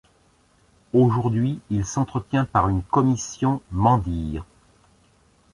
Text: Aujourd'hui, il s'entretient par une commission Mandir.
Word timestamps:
Aujourd'hui, 0.93 1.59
il 1.69 1.85
s'entretient 1.85 2.45
par 2.45 2.69
une 2.69 2.81
commission 2.81 3.61
Mandir. 3.71 4.43